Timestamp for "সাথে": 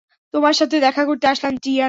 0.53-0.75